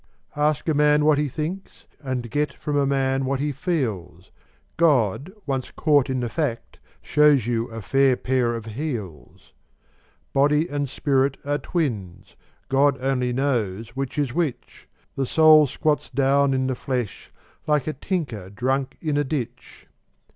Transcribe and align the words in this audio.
Ask 0.35 0.67
a 0.67 0.73
man 0.73 1.05
what 1.05 1.19
he 1.19 1.27
thinks, 1.29 1.85
and 1.99 2.31
get 2.31 2.53
from 2.53 2.75
a 2.75 2.87
man 2.87 3.23
what 3.25 3.39
he 3.39 3.51
feels: 3.51 4.31
God, 4.75 5.31
once 5.45 5.69
caught 5.69 6.09
in 6.09 6.21
the 6.21 6.27
fact, 6.27 6.79
shows 7.03 7.45
you 7.45 7.67
a 7.67 7.83
fair 7.83 8.15
pair 8.17 8.55
of 8.55 8.65
heels. 8.65 9.53
Body 10.33 10.67
and 10.67 10.89
spirit 10.89 11.37
are 11.45 11.59
twins: 11.59 12.35
God 12.67 12.97
only 12.99 13.31
knows 13.31 13.89
which 13.89 14.17
is 14.17 14.33
which: 14.33 14.87
The 15.15 15.27
soul 15.27 15.67
squats 15.67 16.09
down 16.09 16.55
in 16.55 16.65
the 16.65 16.73
flesh, 16.73 17.31
like 17.67 17.85
a 17.85 17.93
tinker 17.93 18.49
drunk 18.49 18.97
in 19.01 19.17
a 19.17 19.23
ditch. 19.23 19.85